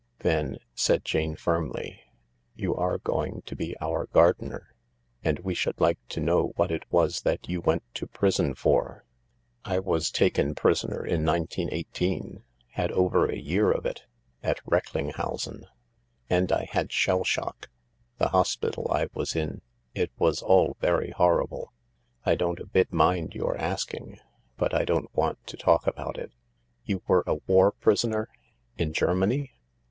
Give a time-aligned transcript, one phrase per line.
[0.21, 2.01] "Then," said Jane firmly,
[2.55, 4.73] "you are going to be our gardener,
[5.23, 9.05] and we should like to know what it was that you went to prison for.""
[9.63, 12.43] I was taken prisoner in 1918—
[12.79, 14.05] had over a year of it.
[14.41, 15.67] At Recklinghausen.
[16.31, 17.69] And I had shell shock.
[18.17, 19.61] The hospital I was in—
[20.01, 21.73] it was all very horrible.
[22.25, 24.17] I don't a bit mind your asking,
[24.57, 26.31] but I don't want to talk about it.""
[26.87, 28.29] You were a war prisoner?
[28.79, 29.51] In Germany